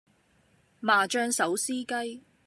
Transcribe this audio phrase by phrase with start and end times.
[0.79, 2.23] 麻醬手撕雞